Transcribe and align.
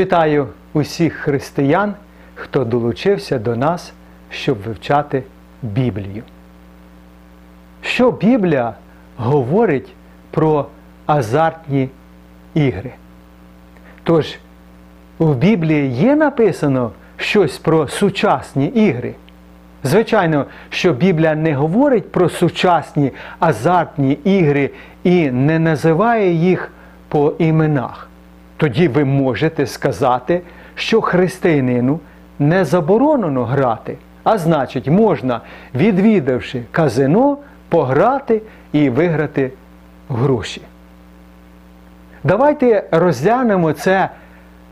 Вітаю 0.00 0.48
усіх 0.72 1.12
християн, 1.14 1.94
хто 2.34 2.64
долучився 2.64 3.38
до 3.38 3.56
нас, 3.56 3.92
щоб 4.30 4.58
вивчати 4.62 5.22
Біблію. 5.62 6.22
Що 7.82 8.10
Біблія 8.10 8.74
говорить 9.16 9.92
про 10.30 10.66
азартні 11.06 11.88
ігри? 12.54 12.92
Тож, 14.02 14.38
в 15.18 15.34
Біблії 15.34 15.90
є 15.92 16.16
написано 16.16 16.90
щось 17.16 17.58
про 17.58 17.88
сучасні 17.88 18.66
ігри. 18.66 19.14
Звичайно, 19.84 20.46
що 20.70 20.92
Біблія 20.92 21.34
не 21.34 21.54
говорить 21.54 22.12
про 22.12 22.28
сучасні 22.28 23.12
азартні 23.38 24.12
ігри 24.12 24.70
і 25.04 25.30
не 25.30 25.58
називає 25.58 26.32
їх 26.32 26.70
по 27.08 27.32
іменах. 27.38 28.09
Тоді 28.60 28.88
ви 28.88 29.04
можете 29.04 29.66
сказати, 29.66 30.40
що 30.74 31.00
християнину 31.00 32.00
не 32.38 32.64
заборонено 32.64 33.44
грати, 33.44 33.96
а 34.24 34.38
значить, 34.38 34.88
можна, 34.88 35.40
відвідавши 35.74 36.62
казино, 36.70 37.38
пограти 37.68 38.42
і 38.72 38.90
виграти 38.90 39.52
гроші. 40.08 40.62
Давайте 42.24 42.84
розглянемо 42.90 43.72
це 43.72 44.08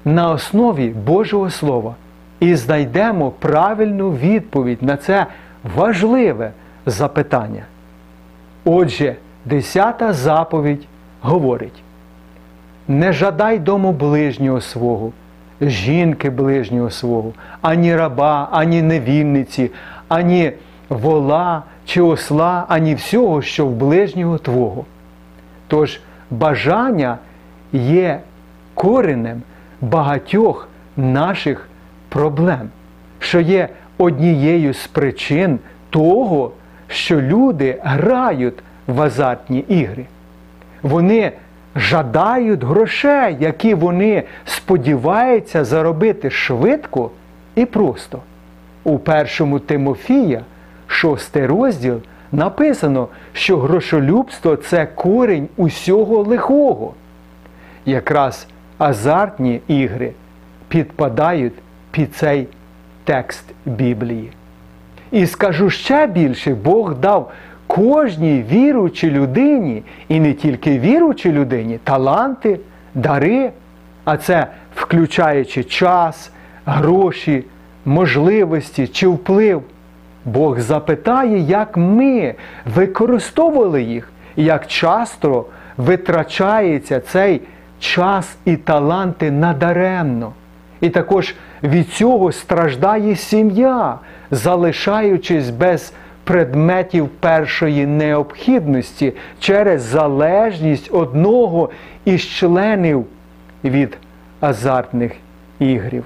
на 0.04 0.30
основі 0.30 0.88
Божого 0.88 1.50
Слова 1.50 1.94
і 2.40 2.54
знайдемо 2.54 3.30
правильну 3.30 4.10
відповідь 4.10 4.82
на 4.82 4.96
це 4.96 5.26
важливе 5.76 6.50
запитання. 6.86 7.62
Отже, 8.64 9.16
десята 9.44 10.12
заповідь 10.12 10.86
говорить: 11.20 11.82
не 12.88 13.12
жадай 13.12 13.58
дому 13.58 13.92
ближнього 13.92 14.60
свого, 14.60 15.12
жінки 15.60 16.30
ближнього 16.30 16.90
свого, 16.90 17.32
ані 17.62 17.96
раба, 17.96 18.48
ані 18.52 18.82
невільниці, 18.82 19.70
ані 20.08 20.52
вола 20.88 21.62
чи 21.84 22.02
осла, 22.02 22.64
ані 22.68 22.94
всього, 22.94 23.42
що 23.42 23.66
в 23.66 23.70
ближнього 23.70 24.38
твого. 24.38 24.84
Тож 25.68 26.00
бажання 26.30 27.18
є 27.72 28.20
коренем 28.74 29.42
багатьох 29.80 30.68
наших 30.96 31.68
проблем, 32.08 32.70
що 33.18 33.40
є 33.40 33.68
однією 33.98 34.74
з 34.74 34.86
причин 34.86 35.58
того, 35.90 36.52
що 36.88 37.20
люди 37.20 37.80
грають 37.84 38.58
в 38.86 39.02
азартні 39.02 39.58
ігри. 39.58 40.06
Вони 40.82 41.32
жадають 41.78 42.64
грошей, 42.64 43.36
які 43.40 43.74
вони 43.74 44.22
сподіваються 44.44 45.64
заробити 45.64 46.30
швидко 46.30 47.10
і 47.54 47.64
просто. 47.64 48.18
У 48.84 48.98
першому 48.98 49.58
Тимофія, 49.58 50.40
шостий 50.86 51.46
розділ, 51.46 52.00
написано, 52.32 53.08
що 53.32 53.58
грошолюбство 53.58 54.56
це 54.56 54.86
корінь 54.86 55.48
усього 55.56 56.22
лихого. 56.22 56.94
Якраз 57.86 58.46
азартні 58.78 59.60
ігри 59.68 60.12
підпадають 60.68 61.54
під 61.90 62.14
цей 62.14 62.46
текст 63.04 63.44
Біблії. 63.66 64.30
І 65.10 65.26
скажу 65.26 65.70
ще 65.70 66.06
більше, 66.06 66.54
Бог 66.54 66.94
дав 66.94 67.32
кожній 67.68 68.44
віруючій 68.50 69.10
людині, 69.10 69.82
і 70.08 70.20
не 70.20 70.32
тільки 70.32 70.78
віруючій 70.78 71.32
людині, 71.32 71.78
таланти, 71.84 72.60
дари, 72.94 73.50
а 74.04 74.16
це 74.16 74.46
включаючи 74.74 75.64
час, 75.64 76.30
гроші, 76.66 77.44
можливості 77.84 78.86
чи 78.86 79.06
вплив. 79.06 79.62
Бог 80.24 80.60
запитає, 80.60 81.38
як 81.38 81.76
ми 81.76 82.34
використовували 82.74 83.82
їх, 83.82 84.12
як 84.36 84.66
часто 84.66 85.46
витрачається 85.76 87.00
цей 87.00 87.40
час 87.80 88.36
і 88.44 88.56
таланти 88.56 89.30
надаремно. 89.30 90.32
І 90.80 90.88
також 90.88 91.34
від 91.62 91.88
цього 91.88 92.32
страждає 92.32 93.16
сім'я, 93.16 93.98
залишаючись 94.30 95.50
без 95.50 95.92
предметів 96.28 97.08
першої 97.08 97.86
необхідності 97.86 99.12
через 99.40 99.82
залежність 99.82 100.90
одного 100.92 101.70
із 102.04 102.22
членів 102.22 103.06
від 103.64 103.98
азартних 104.40 105.12
ігрів. 105.58 106.04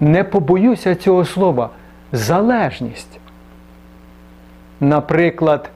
Не 0.00 0.24
побоюся 0.24 0.94
цього 0.94 1.24
слова 1.24 1.70
залежність. 2.12 3.20
Наприклад, 4.80 5.70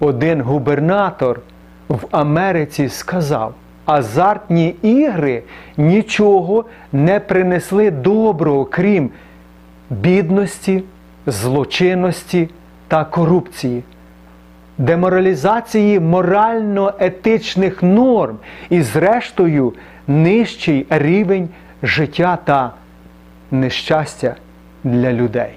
один 0.00 0.40
губернатор 0.40 1.40
в 1.88 2.06
Америці 2.10 2.88
сказав, 2.88 3.54
азартні 3.84 4.74
ігри 4.82 5.42
нічого 5.76 6.64
не 6.92 7.20
принесли 7.20 7.90
доброго, 7.90 8.64
крім 8.64 9.10
бідності, 9.90 10.82
злочинності 11.26 12.48
та 12.88 13.04
корупції, 13.04 13.82
деморалізації 14.78 16.00
морально-етичних 16.00 17.82
норм 17.82 18.36
і, 18.70 18.82
зрештою, 18.82 19.72
нижчий 20.06 20.86
рівень 20.90 21.48
життя 21.82 22.38
та 22.44 22.72
нещастя 23.50 24.34
для 24.84 25.12
людей. 25.12 25.50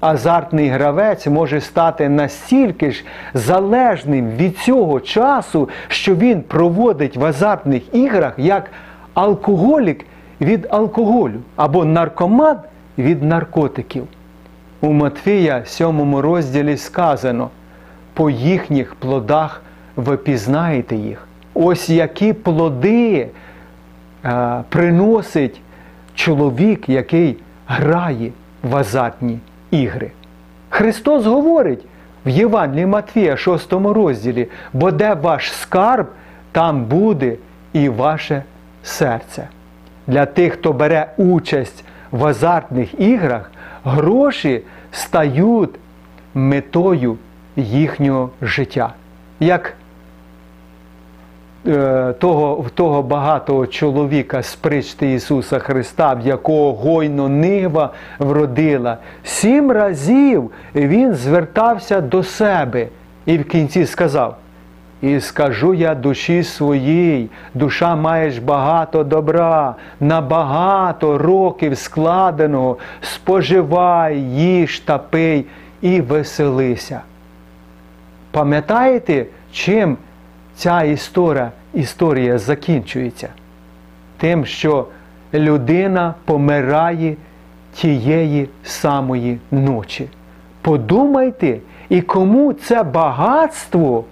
Азартний 0.00 0.68
гравець 0.68 1.26
може 1.26 1.60
стати 1.60 2.08
настільки 2.08 2.90
ж 2.90 3.04
залежним 3.34 4.30
від 4.30 4.58
цього 4.58 5.00
часу, 5.00 5.68
що 5.88 6.14
він 6.14 6.42
проводить 6.42 7.16
в 7.16 7.24
азартних 7.24 7.94
іграх 7.94 8.34
як 8.36 8.70
алкоголік 9.14 10.06
від 10.40 10.66
алкоголю 10.70 11.40
або 11.56 11.84
наркоман 11.84 12.56
від 12.98 13.22
наркотиків. 13.22 14.06
У 14.80 14.92
Матфія 14.92 15.62
7 15.64 16.16
розділі 16.16 16.76
сказано: 16.76 17.50
по 18.14 18.30
їхніх 18.30 18.94
плодах 18.94 19.62
ви 19.96 20.16
пізнаєте 20.16 20.96
їх. 20.96 21.26
Ось 21.54 21.88
які 21.88 22.32
плоди 22.32 23.28
е, 24.24 24.62
приносить 24.68 25.60
чоловік, 26.14 26.88
який 26.88 27.36
грає 27.66 28.32
в 28.62 28.76
азартні 28.76 29.38
ігри. 29.70 30.10
Христос 30.70 31.26
говорить 31.26 31.84
в 32.26 32.28
Євангелії 32.28 32.86
Матфія, 32.86 33.36
6 33.36 33.72
розділі, 33.72 34.48
бо 34.72 34.90
де 34.90 35.14
ваш 35.14 35.52
скарб, 35.52 36.06
там 36.52 36.84
буде 36.84 37.36
і 37.72 37.88
ваше 37.88 38.42
серце. 38.82 39.48
Для 40.06 40.26
тих, 40.26 40.52
хто 40.52 40.72
бере 40.72 41.06
участь 41.16 41.84
в 42.10 42.26
азартних 42.26 43.00
іграх, 43.00 43.50
гроші 43.84 44.62
стають 44.92 45.70
метою 46.34 47.16
їхнього 47.56 48.30
життя. 48.42 48.92
Як 49.40 49.74
е, 51.66 52.12
того 52.12 52.66
того 52.74 53.02
багатого 53.02 53.66
чоловіка 53.66 54.42
з 54.42 54.56
причти 54.56 55.12
Ісуса 55.12 55.58
Христа, 55.58 56.14
в 56.14 56.26
якого 56.26 56.72
гойно 56.72 57.28
нива 57.28 57.92
вродила, 58.18 58.98
сім 59.24 59.72
разів 59.72 60.50
Він 60.74 61.14
звертався 61.14 62.00
до 62.00 62.22
себе 62.22 62.88
і 63.26 63.38
в 63.38 63.48
кінці 63.48 63.86
сказав. 63.86 64.36
І 65.02 65.20
скажу 65.20 65.74
я 65.74 65.94
душі 65.94 66.42
своїй, 66.42 67.30
душа 67.54 67.96
маєш 67.96 68.38
багато 68.38 69.04
добра, 69.04 69.74
на 70.00 70.20
багато 70.20 71.18
років 71.18 71.78
складеного, 71.78 72.76
споживай, 73.00 74.20
їж 74.20 74.80
та 74.80 74.98
пий 74.98 75.46
і 75.80 76.00
веселися. 76.00 77.00
Пам'ятаєте, 78.30 79.26
чим 79.52 79.96
ця 80.54 80.82
історія, 80.82 81.50
історія 81.74 82.38
закінчується? 82.38 83.28
Тим, 84.18 84.46
що 84.46 84.86
людина 85.34 86.14
помирає 86.24 87.16
тієї 87.74 88.48
самої 88.62 89.38
ночі. 89.50 90.08
Подумайте, 90.62 91.58
і 91.88 92.00
кому 92.00 92.52
це 92.52 92.82
багатство 92.82 94.04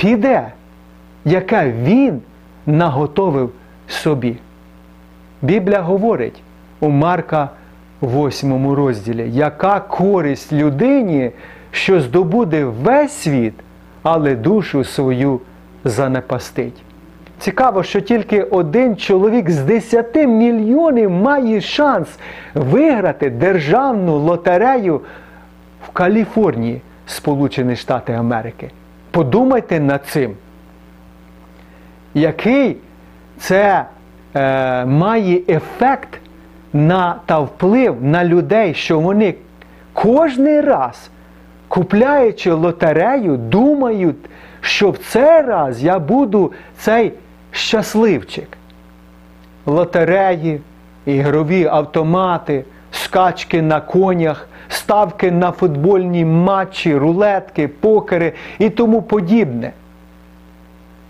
піде, 0.00 0.52
яке 1.24 1.72
він 1.82 2.20
наготовив 2.66 3.52
собі. 3.88 4.36
Біблія 5.42 5.80
говорить 5.80 6.42
у 6.80 6.88
Марка 6.88 7.48
8 8.02 8.72
розділі, 8.72 9.30
яка 9.30 9.80
користь 9.80 10.52
людині, 10.52 11.30
що 11.70 12.00
здобуде 12.00 12.64
весь 12.64 13.12
світ, 13.12 13.54
але 14.02 14.34
душу 14.34 14.84
свою 14.84 15.40
занепастить. 15.84 16.82
Цікаво, 17.38 17.82
що 17.82 18.00
тільки 18.00 18.42
один 18.42 18.96
чоловік 18.96 19.50
з 19.50 19.58
10 19.58 20.16
мільйонів 20.16 21.10
має 21.10 21.60
шанс 21.60 22.08
виграти 22.54 23.30
державну 23.30 24.16
лотерею 24.16 25.00
в 25.88 25.90
Каліфорнії, 25.90 26.82
Сполучені 27.06 27.76
Штати 27.76 28.12
Америки. 28.12 28.70
Подумайте 29.10 29.80
над 29.80 30.06
цим. 30.06 30.36
Який 32.14 32.76
це 33.38 33.84
е, 34.34 34.84
має 34.84 35.42
ефект 35.48 36.18
на, 36.72 37.16
та 37.26 37.38
вплив 37.38 38.04
на 38.04 38.24
людей, 38.24 38.74
що 38.74 39.00
вони 39.00 39.34
кожний 39.92 40.60
раз, 40.60 41.10
купляючи 41.68 42.52
лотерею, 42.52 43.36
думають, 43.36 44.16
що 44.60 44.90
в 44.90 44.98
цей 44.98 45.42
раз 45.42 45.82
я 45.82 45.98
буду 45.98 46.52
цей 46.78 47.12
щасливчик. 47.50 48.48
Лотереї, 49.66 50.60
ігрові 51.06 51.66
автомати, 51.66 52.64
скачки 52.90 53.62
на 53.62 53.80
конях, 53.80 54.48
ставки 54.70 55.30
на 55.30 55.50
футбольні 55.50 56.24
матчі, 56.24 56.96
рулетки, 56.96 57.68
покери 57.68 58.32
і 58.58 58.70
тому 58.70 59.02
подібне. 59.02 59.72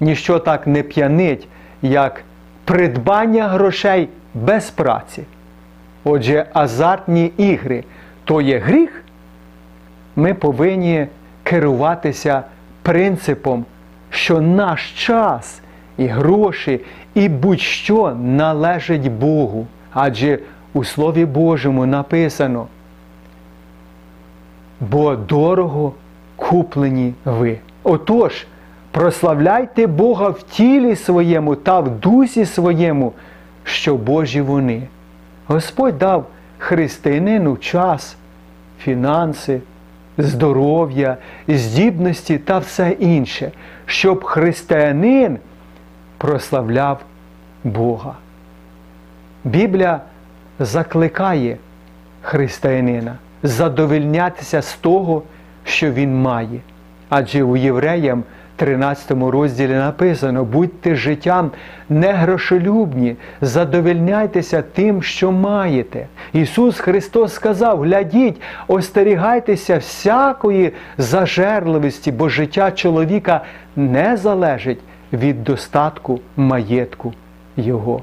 Ніщо 0.00 0.38
так 0.38 0.66
не 0.66 0.82
п'янить, 0.82 1.48
як 1.82 2.22
придбання 2.64 3.48
грошей 3.48 4.08
без 4.34 4.70
праці. 4.70 5.22
Отже, 6.04 6.46
азартні 6.52 7.32
ігри 7.36 7.84
то 8.24 8.40
є 8.40 8.58
гріх, 8.58 9.04
ми 10.16 10.34
повинні 10.34 11.06
керуватися 11.42 12.42
принципом, 12.82 13.64
що 14.10 14.40
наш 14.40 15.06
час 15.06 15.60
і 15.98 16.06
гроші, 16.06 16.80
і 17.14 17.28
будь-що 17.28 18.14
належить 18.14 19.12
Богу. 19.12 19.66
Адже 19.92 20.38
у 20.72 20.84
Слові 20.84 21.24
Божому 21.24 21.86
написано, 21.86 22.66
бо 24.80 25.16
дорого 25.16 25.92
куплені 26.36 27.14
ви. 27.24 27.58
Отож, 27.82 28.46
прославляйте 28.90 29.86
Бога 29.86 30.28
в 30.28 30.42
тілі 30.42 30.96
своєму 30.96 31.54
та 31.54 31.80
в 31.80 32.00
дусі 32.00 32.44
своєму, 32.46 33.12
що 33.64 33.96
Божі 33.96 34.40
вони. 34.40 34.82
Господь 35.46 35.98
дав 35.98 36.26
християнину 36.58 37.56
час, 37.56 38.16
фінанси, 38.78 39.60
здоров'я, 40.18 41.16
здібності 41.48 42.38
та 42.38 42.58
все 42.58 42.90
інше, 42.90 43.52
щоб 43.86 44.24
християнин 44.24 45.38
прославляв 46.18 47.00
Бога. 47.64 48.14
Біблія 49.44 50.00
закликає 50.58 51.56
християнина 52.22 53.16
задовольнятися 53.42 54.62
з 54.62 54.74
того, 54.74 55.22
що 55.64 55.92
він 55.92 56.22
має. 56.22 56.60
Адже 57.08 57.42
у 57.42 57.56
євреям 57.56 58.24
13 58.56 59.10
розділі 59.10 59.72
написано: 59.72 60.44
будьте 60.44 60.94
життям 60.94 61.50
не 61.88 62.12
грошолюбні, 62.12 63.16
задовольняйтеся 63.40 64.62
тим, 64.62 65.02
що 65.02 65.32
маєте. 65.32 66.06
Ісус 66.32 66.80
Христос 66.80 67.34
сказав: 67.34 67.82
глядіть, 67.82 68.40
остерігайтеся 68.68 69.78
всякої 69.78 70.72
зажерливості, 70.98 72.12
бо 72.12 72.28
життя 72.28 72.70
чоловіка 72.70 73.40
не 73.76 74.16
залежить 74.16 74.78
від 75.12 75.44
достатку 75.44 76.20
маєтку 76.36 77.14
Його. 77.56 78.02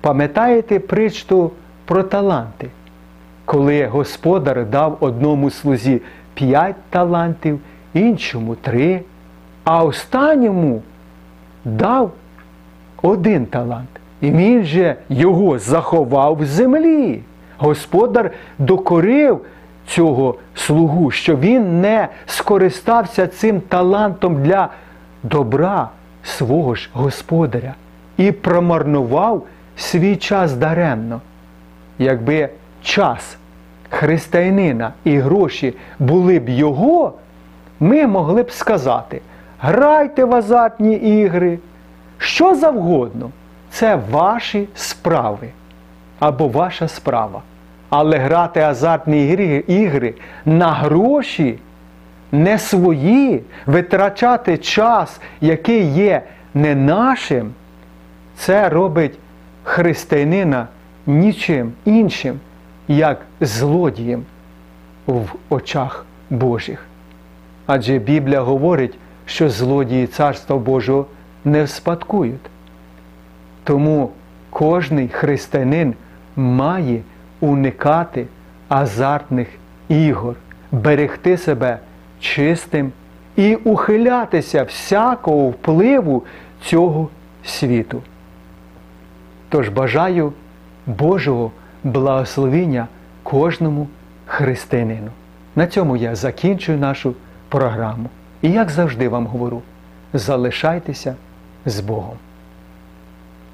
Пам'ятаєте 0.00 0.78
причту 0.78 1.50
про 1.84 2.02
таланти, 2.02 2.68
коли 3.44 3.86
господар 3.86 4.66
дав 4.66 4.96
одному 5.00 5.50
слузі 5.50 6.02
п'ять 6.34 6.76
талантів, 6.90 7.60
іншому 7.94 8.54
три, 8.54 9.00
а 9.64 9.84
останньому 9.84 10.82
дав 11.64 12.12
один 13.02 13.46
талант. 13.46 13.88
І 14.20 14.30
він 14.30 14.64
же 14.64 14.96
його 15.08 15.58
заховав 15.58 16.36
в 16.36 16.44
землі. 16.44 17.20
Господар 17.58 18.30
докорив 18.58 19.40
цього 19.86 20.34
слугу, 20.54 21.10
що 21.10 21.36
він 21.36 21.80
не 21.80 22.08
скористався 22.26 23.26
цим 23.26 23.60
талантом 23.60 24.42
для 24.42 24.68
добра 25.22 25.88
свого 26.24 26.74
ж 26.74 26.90
господаря 26.92 27.74
і 28.16 28.32
промарнував 28.32 29.46
свій 29.76 30.16
час 30.16 30.52
даремно. 30.52 31.20
Якби 31.98 32.48
час 32.82 33.36
християнина 33.90 34.92
і 35.04 35.18
гроші 35.18 35.74
були 35.98 36.38
б 36.38 36.48
його, 36.48 37.12
ми 37.80 38.06
могли 38.06 38.42
б 38.42 38.50
сказати: 38.50 39.20
грайте 39.60 40.24
в 40.24 40.34
азартні 40.34 40.94
ігри, 40.94 41.58
що 42.18 42.54
завгодно, 42.54 43.30
це 43.70 43.98
ваші 44.10 44.68
справи 44.74 45.48
або 46.18 46.48
ваша 46.48 46.88
справа. 46.88 47.42
Але 47.90 48.18
грати 48.18 48.60
азартні 48.60 49.28
ігри, 49.66 50.14
на 50.44 50.72
гроші 50.72 51.58
не 52.32 52.58
свої, 52.58 53.42
витрачати 53.66 54.58
час, 54.58 55.20
який 55.40 55.84
є 55.84 56.22
не 56.54 56.74
нашим, 56.74 57.52
це 58.36 58.68
робить 58.68 59.18
християнина 59.62 60.66
нічим 61.06 61.72
іншим, 61.84 62.40
як 62.88 63.20
злодієм 63.40 64.24
в 65.06 65.26
очах 65.48 66.06
Божих. 66.30 66.86
Адже 67.66 67.98
Біблія 67.98 68.40
говорить, 68.40 68.94
що 69.26 69.50
злодії 69.50 70.06
Царства 70.06 70.56
Божого 70.56 71.06
не 71.44 71.64
вспадкують. 71.64 72.50
Тому 73.64 74.10
кожний 74.50 75.08
християнин 75.08 75.94
має 76.36 77.00
уникати 77.40 78.26
азартних 78.68 79.48
ігор, 79.88 80.34
берегти 80.72 81.36
себе 81.36 81.78
чистим 82.20 82.92
і 83.36 83.54
ухилятися 83.54 84.62
всякого 84.62 85.48
впливу 85.48 86.22
цього 86.62 87.08
світу. 87.44 88.02
Тож 89.48 89.68
бажаю 89.68 90.32
Божого 90.86 91.50
благословення 91.84 92.88
кожному 93.22 93.88
християнину. 94.26 95.10
На 95.56 95.66
цьому 95.66 95.96
я 95.96 96.14
закінчую 96.14 96.78
нашу 96.78 97.14
програму. 97.48 98.10
І 98.42 98.50
як 98.50 98.70
завжди 98.70 99.08
вам 99.08 99.26
говорю, 99.26 99.62
залишайтеся 100.12 101.14
з 101.66 101.80
Богом. 101.80 102.16